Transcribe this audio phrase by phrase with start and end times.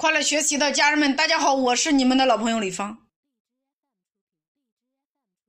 [0.00, 3.08] 快乐学习的家人们，大家好，我是你们的老朋友李芳。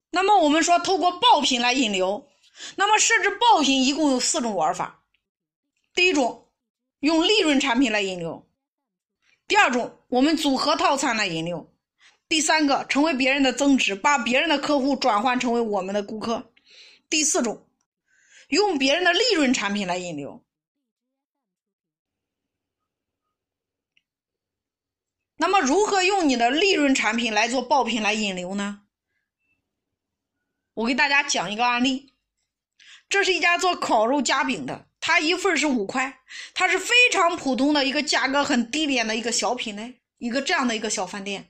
[0.10, 2.28] 那么我们说，透过爆品来引流，
[2.76, 5.04] 那么设置爆品一共有四种玩法。
[5.94, 6.48] 第一种，
[7.02, 8.44] 用利润产品来引流；
[9.48, 11.70] 第二种，我们组合套餐来引流；
[12.28, 16.42] 第三个，成为别人的增值，把别人的客户转换成为我们的顾客；
[17.08, 17.68] 第四种，
[18.48, 20.44] 用别人的利润产品来引流。
[25.42, 28.82] 那么，如何用你的利润产品来做爆品来引流呢？
[30.74, 32.14] 我给大家讲一个案例。
[33.08, 36.20] 这是一家做烤肉夹饼的，它一份是五块，
[36.54, 41.50] 它是非常普通的一个价格很低廉的一个小品类，一个这样的一个小饭店。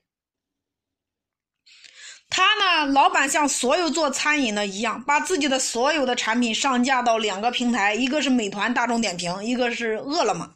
[2.29, 10.55] 他呢，老板像所有做餐饮的一样，把自己的所有的产品上架到两个平台，一个是美团、大众点评，一个是饿了么。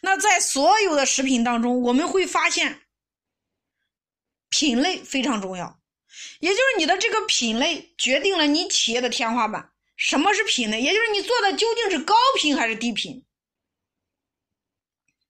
[0.00, 2.82] 那在所有的食品当中，我们会发现
[4.48, 5.80] 品类非常重要，
[6.40, 9.72] 也就是你的这个品类决定了你企业的天花板。
[9.96, 10.82] 什么是品类？
[10.82, 13.24] 也就是你做的究竟是高频还是低频？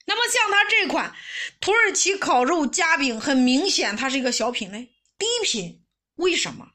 [0.06, 1.14] 那么像它这款
[1.60, 5.84] 土耳其烤肉夹饼，很明显它是一个小品类，低频。
[6.16, 6.70] 为什么？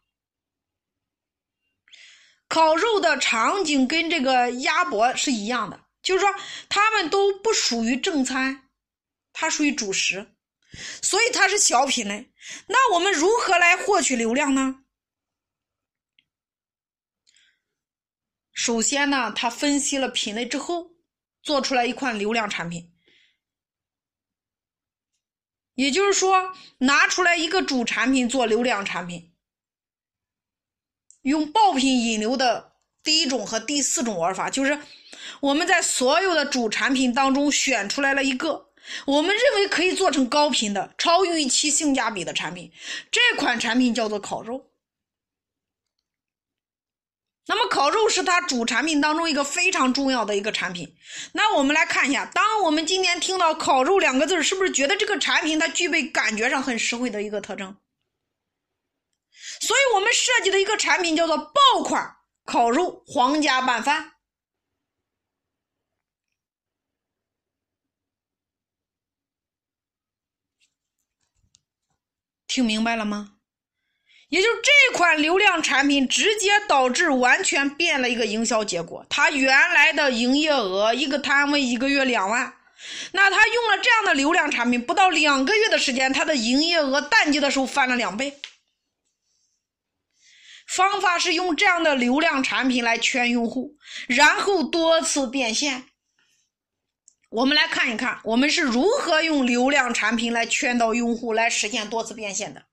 [2.47, 5.79] 烤肉的场景跟这个鸭脖是一样的。
[6.01, 6.33] 就是说，
[6.69, 8.69] 他们都不属于正餐，
[9.33, 10.33] 它属于主食，
[11.01, 12.31] 所以它是小品类。
[12.67, 14.83] 那我们如何来获取流量呢？
[18.53, 20.91] 首先呢，他分析了品类之后，
[21.43, 22.93] 做出来一款流量产品。
[25.75, 29.33] 也就是说，拿出来一个主产品做流量产品，
[31.21, 34.79] 用爆品引流的第一种和第四种玩法，就是。
[35.39, 38.69] 我们在所有的主产品当中选出来了一个，
[39.05, 42.71] 我们认为可以做成高频的、超预期性价比的产品。
[43.11, 44.65] 这款产品叫做烤肉。
[47.47, 50.95] 那么烤肉是它主产品当中一个非常重要的一个产品。
[51.31, 57.75] 那我们来看一下，当我们今天听到“烤肉”两个字，是不是觉得这个产品它具备感觉上很实惠的一个特征？
[59.61, 64.11] 所以我们设计的一个产品叫做爆款烤肉皇家拌饭。
[72.49, 73.35] 听明白了吗？
[74.27, 79.05] 也就是这款流量产品直接导致完全变了一个营销结果。
[79.09, 82.53] 它原来的营业额一个摊位一个月两万，
[83.11, 88.39] 那他用了这样的流量产品，不到两个月的时间，他的营业额淡季的时候翻了两倍。
[90.67, 93.77] 方法是用这样的流量产品来圈用户，
[94.07, 95.85] 然后多次变现。
[97.29, 102.65] 我们来看一看，我们是如何用流量产品来圈到用户，来实现多次变现的。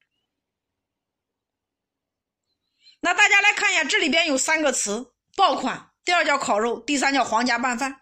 [3.00, 8.00] 那大家来看一下，这里边有三个词：爆款，第二叫烤肉，第三叫皇家拌饭。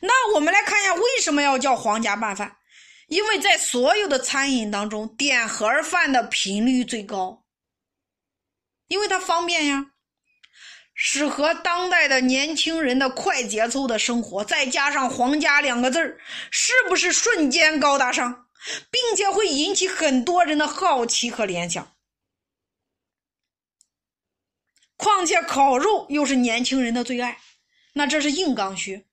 [0.00, 2.58] 那我们来看一下，为什么要叫皇家拌饭？
[3.06, 7.44] 因为在所有的餐饮当中，点盒饭的频率最高，
[8.88, 9.93] 因为它方便呀。
[10.94, 18.46] 适合当代的年轻人的快节奏的生活，再加上“皇家”两个字儿，是不是瞬间高大上，
[18.90, 21.96] 并且会引起很多人的好奇和联想？
[24.96, 27.40] 况且烤肉又是年轻人的最爱，
[27.94, 29.06] 那这是硬刚需。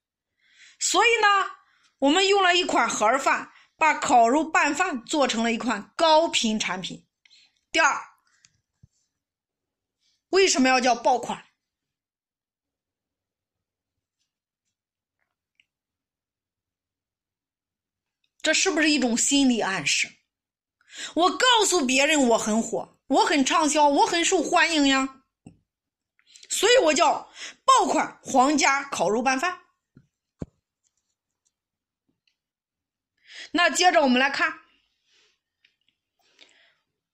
[0.78, 1.50] 所以呢，
[1.98, 7.04] 我们用了一款盒饭，把烤肉拌饭做成了一款高频产品。
[7.72, 8.00] 第二，
[10.28, 11.44] 为什么要叫爆款？
[18.42, 20.10] 这是不是一种心理暗示？
[21.14, 25.22] 我告诉别人我很火，我很畅销，我很受欢迎呀，
[26.50, 27.32] 所以我叫
[27.64, 29.60] 爆款皇家烤肉拌饭。
[33.52, 34.60] 那接着我们来看，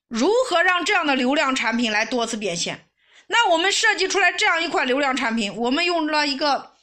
[0.08, 2.88] 如何让这样的流量产品来多次变现？
[3.26, 6.76] 那我们设计出来这样一款流量产品，我们用了一个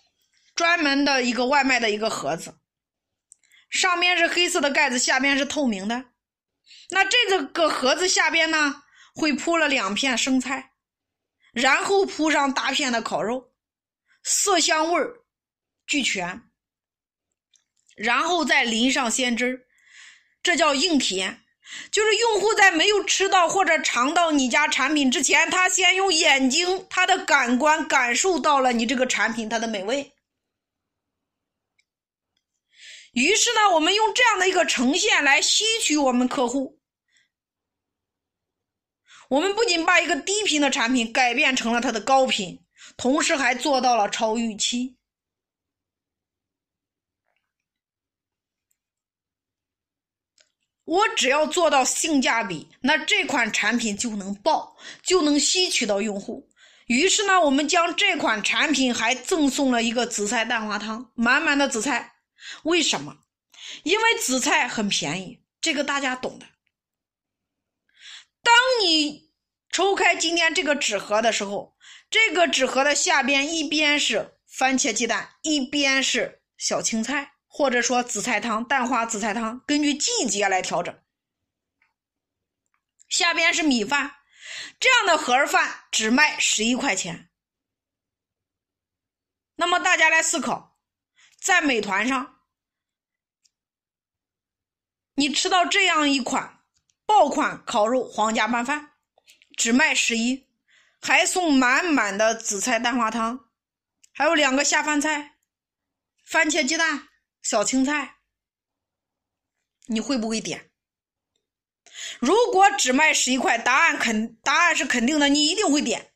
[0.53, 2.59] 专门的一个外卖的一个盒子。
[3.75, 6.05] 上面是黑色的盖子，下边是透明的。
[6.89, 8.83] 那这个盒子下边呢，
[9.13, 10.71] 会铺了两片生菜，
[11.51, 13.51] 然后铺上大片的烤肉，
[14.23, 15.01] 色香味
[15.85, 16.41] 俱全，
[17.97, 19.67] 然后再淋上鲜汁
[20.41, 21.41] 这叫硬体验。
[21.91, 30.14] 就是用户在没有吃到或者尝到你家产品之前，他先用眼睛、他的感官感受到了你这个产品它的美味。
[33.15, 36.81] 于是呢，我们用这样的一个呈现来吸取我们客户。
[39.29, 42.61] 我们不仅把一个低频的产品改变成了它的高频，
[42.97, 44.97] 同时还做到了超预期。
[50.83, 56.47] 我只要做到性价比，那这款产品就能爆，就能吸取到用户。
[56.87, 62.14] 于是呢，我们将这款产品还赠送了一个紫菜蛋花汤，满满的紫菜。
[62.63, 63.17] 为什么？
[63.83, 66.45] 因为紫菜很便宜，这个大家懂的。
[68.41, 69.33] 当你
[69.69, 71.77] 抽开今天这个纸盒的时候，
[72.09, 77.33] 这个纸盒的下边一边是番茄鸡蛋，一边是小青菜。
[77.47, 80.93] 或者说紫菜汤、蛋花紫菜汤，根据季节来调整。
[83.07, 84.17] 下边是米饭，
[84.77, 87.29] 这样的盒饭只卖十一块钱。
[89.55, 90.77] 那么大家来思考，
[91.41, 92.34] 在美团上，
[95.15, 96.59] 你吃到这样一款
[97.05, 98.91] 爆款烤肉皇家拌饭，
[99.57, 100.47] 只卖十一，
[101.01, 103.49] 还送满满的紫菜蛋花汤，
[104.13, 105.37] 还有两个下饭菜，
[106.25, 107.09] 番茄鸡蛋。
[107.41, 108.15] 小青菜，
[109.85, 110.71] 你会不会点？
[112.19, 116.11] 如果只卖十一块，答案肯答案是肯定的，你一定会点。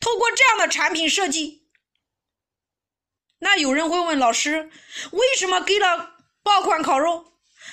[0.00, 1.68] 透过这样的产品设计，
[3.40, 4.70] 那有人会问老师，
[5.12, 7.29] 为什么给了爆款烤肉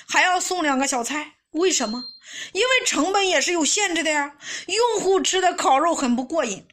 [0.08, 1.34] 还要送两个小菜？
[1.50, 2.04] 为什么？
[2.52, 4.36] 因为成本也是有限制的呀。
[4.66, 6.66] 用户吃的烤肉很不过瘾，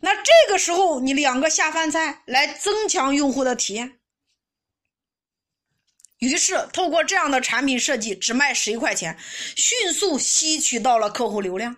[0.00, 3.98] 那这个时候你两个下饭菜来增强用户的体验。
[6.18, 9.18] 于是，透过这样的产品设计，只卖十一块钱，
[9.56, 11.76] 迅速吸取到了客户流量。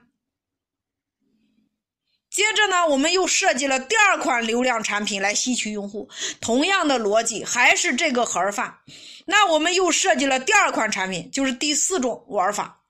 [2.31, 8.81] 接着呢，我们又设计了第二款流量产品来吸取用户，同样的逻辑，还是这个盒饭。
[9.27, 12.85] 那我们又设计了第二款产品，就是第四种玩法，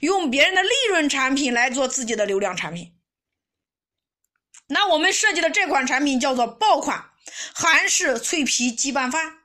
[0.00, 2.94] 用别人的利润产品来做自己的流量产品。
[4.66, 7.10] 那我们设计的这款产品叫做爆款
[7.54, 9.38] 韩式脆皮鸡拌饭。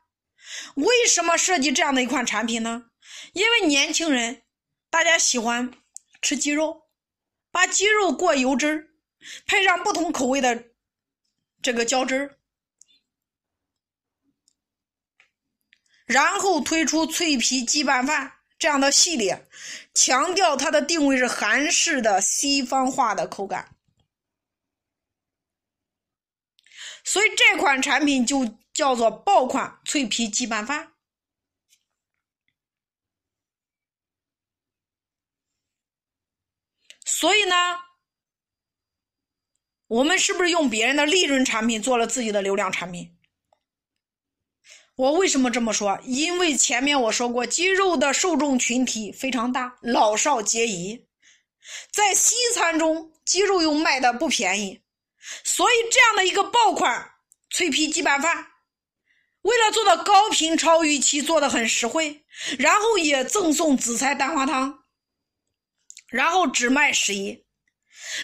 [0.75, 2.87] 为什么设计这样的一款产品呢？
[3.31, 4.43] 因为年轻人
[4.89, 5.71] 大家喜欢
[6.21, 6.83] 吃鸡肉，
[7.51, 8.87] 把鸡肉过油脂儿，
[9.47, 10.65] 配上不同口味的
[11.61, 12.37] 这个浇汁儿，
[16.05, 19.47] 然后推出脆皮鸡拌饭这样的系列，
[19.93, 23.75] 强调它的定位是韩式的西方化的口感，
[27.03, 28.57] 所以这款产品就。
[28.73, 30.93] 叫做爆款脆皮鸡拌饭，
[37.05, 37.55] 所以呢，
[39.85, 43.15] 我们是不是用别人的利润产品做了自己的流量产品？
[44.95, 45.99] 我为什么这么说？
[46.03, 51.07] 因为前面我说过，鸡肉的受众群体非常大，老少皆宜，
[51.91, 54.81] 在西餐中，鸡肉又卖的不便宜，
[55.43, 57.09] 所以这样的一个爆款
[57.49, 58.47] 脆皮鸡拌饭。
[59.41, 62.23] 为了做到高频超预期，做的很实惠，
[62.59, 64.83] 然后也赠送紫菜蛋花汤，
[66.07, 67.43] 然后只卖十一。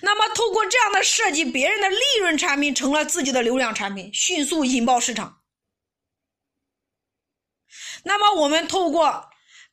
[0.04, 5.39] 那么，透过这样的设计，别人的利润产品成了自己的流量产品，迅速引爆市场。
[8.04, 9.30] 那么，我们透过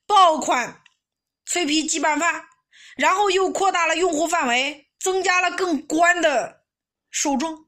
[0.07, 0.83] 爆款
[1.45, 2.47] 脆皮鸡拌饭，
[2.97, 6.65] 然后又扩大了用户范围，增加了更宽的
[7.11, 7.67] 受众。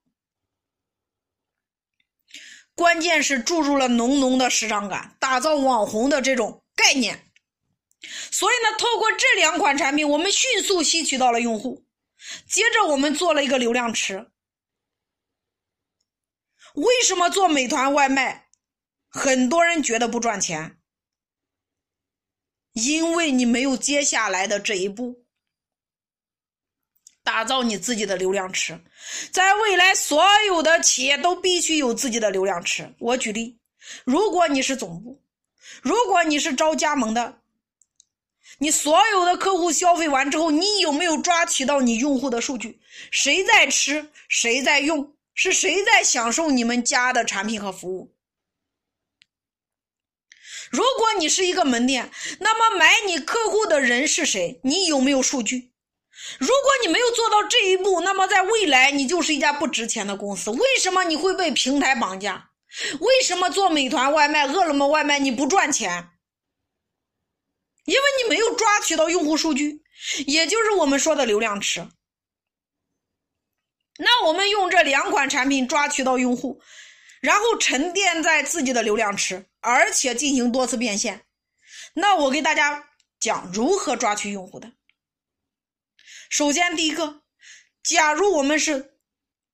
[2.74, 7.30] 关键是注入了浓浓的时尚感，打造网红的这种概念。
[8.30, 11.84] 所以呢，透过这两款产品，我们迅速吸取到了用户。
[12.48, 14.30] 接着，我们做了一个流量池。
[16.74, 18.47] 为什么做美团外卖，
[19.08, 20.78] 很多人觉得不赚钱？
[22.72, 25.24] 因为你没有接下来的这一步。
[27.24, 28.80] 打造你自己的流量池，
[29.30, 32.94] 在未来，所有的企业都必须有自己的流量池。
[32.98, 33.58] 我举例，
[34.04, 35.22] 如果你是总部，
[35.82, 37.42] 如果你是招加盟的，
[38.56, 42.80] 你所有的客户消费完之后，你有没有抓取到你用户的数据？
[43.10, 44.10] 谁在吃？
[44.28, 45.14] 谁在用？
[45.34, 48.16] 是谁在享受你们家的产品和服务？
[50.70, 52.10] 如果你是一个门店，
[52.40, 54.60] 那么买你客户的人是谁？
[54.64, 55.72] 你有没有数据？
[56.38, 60.50] 如果你没有做到这一步，那么在未来你就是一家不值钱的公司。
[60.50, 62.50] 为什么你会被平台绑架？
[63.00, 66.10] 为什么做美团外卖、饿了么外卖你不赚钱？
[67.84, 69.82] 因为你没有抓取到用户数据，
[70.26, 71.88] 也就是我们说的流量池。
[73.96, 76.60] 那我们用这两款产品抓取到用户，
[77.20, 81.25] 然后沉淀在自己的流量池，而且进行多次变现，
[81.94, 84.72] 那我给大家讲如何抓取用户的。
[86.30, 87.22] 首先，第一个，
[87.82, 88.98] 假如我们是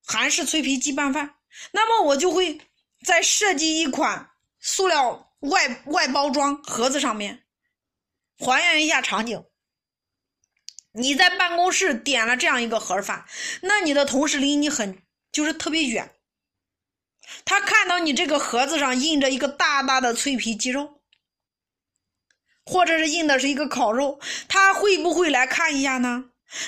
[0.05, 1.35] 韩式脆皮鸡拌饭，
[1.71, 2.59] 那么我就会
[3.03, 4.29] 在设计一款
[4.59, 7.45] 塑料外外包装盒子上面，
[8.37, 9.43] 还原一下场景。
[10.91, 13.25] 你在办公室点了这样一个盒饭，
[13.61, 16.14] 那你的同事离你很就是特别远，
[17.43, 21.01] 他看到你这个盒子上印着一个大大的脆皮鸡肉，
[22.65, 26.25] 或者是印的是一个烤肉，他会不会来看一下呢？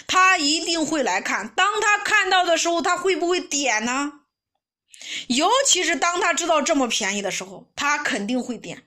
[0.08, 1.50] 他一定会来看。
[1.50, 4.14] 当他看到的时候，他会不会点呢？
[5.28, 8.84] 尤其是当他知道这么便宜的时候，他肯定会点。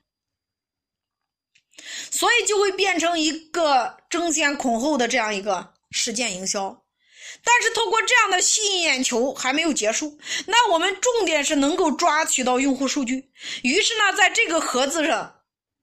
[2.11, 6.85] 所以就会变成一个争先恐后的这样一个事件营销，
[7.42, 13.30] 但是通过这样的吸引眼球还没有结束，那我们重点是能够抓取到用户数据。
[13.62, 15.40] 于是呢，在这个盒子上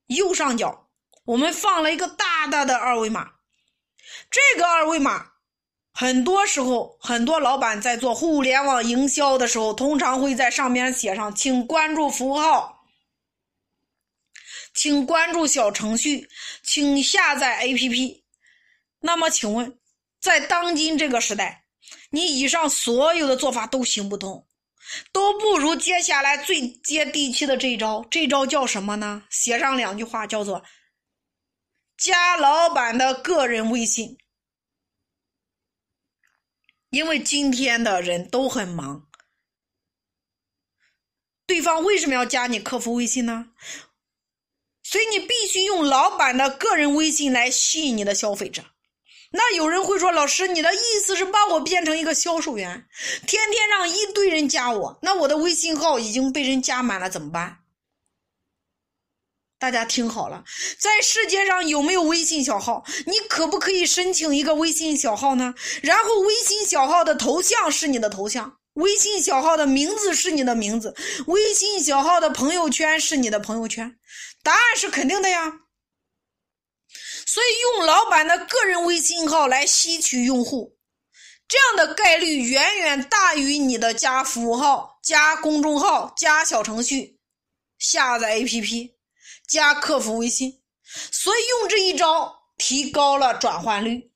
[0.07, 0.87] 右上角，
[1.25, 3.31] 我们放了一个大大的二维码。
[4.29, 5.31] 这个二维码，
[5.93, 12.75] 很多时候很多老板在做互联网营销的时候，通常会在上面写上“请关注服务号”。
[14.73, 16.29] 请关注小程序，
[16.61, 18.21] 请下载 APP。
[18.99, 19.77] 那么，请问，
[20.19, 21.65] 在当今这个时代，
[22.09, 24.47] 你以上所有的做法都行不通，
[25.11, 28.05] 都不如接下来最接地气的这一招。
[28.09, 29.23] 这招叫什么呢？
[29.29, 30.63] 写上两句话，叫做
[31.97, 34.17] “加老板的个人微信”。
[36.89, 39.07] 因为今天的人都很忙，
[41.45, 43.51] 对方为什么要加你客服微信呢？
[44.83, 48.63] 所以你必须用老板的个人微信来吸引你的消费者。
[49.31, 52.85] 那有人会说：“老师，你的意思是把我变成一个销售员，
[53.27, 54.97] 天天让一堆人加我？
[55.01, 57.57] 那我的微信号已经被人加满了，怎么办？”
[59.59, 60.43] 大家听好了，
[60.77, 62.85] 在世界上有没有微信小号？
[63.07, 65.55] 你可不可以申请一个微信小号呢？
[65.81, 73.97] 然后微信小号的头像是你的头像，微信小号的名字是你的名字，微信小号的朋友圈是你的朋友圈。
[74.43, 75.51] 答案是肯定的呀，
[77.37, 80.75] 所以用老板的个人微信号来吸取用户，
[81.47, 87.19] 这样的概率远远大于你的加服务号、加公众号、加小程序、
[87.77, 88.89] 下载 APP、
[89.47, 90.63] 加客服微信。
[91.11, 94.11] 所以用这一招提高了转换率。